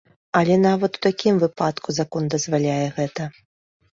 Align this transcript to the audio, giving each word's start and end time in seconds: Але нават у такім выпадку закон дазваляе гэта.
Але 0.37 0.55
нават 0.61 0.91
у 0.99 1.01
такім 1.07 1.35
выпадку 1.43 1.95
закон 1.99 2.23
дазваляе 2.35 2.81
гэта. 2.97 3.29